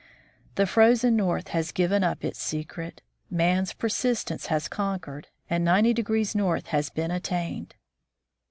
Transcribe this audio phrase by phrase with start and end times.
[0.55, 3.03] The Frozen North has given up its secret.
[3.29, 7.75] Man's per sistence has conquered, and 90 north has been attained.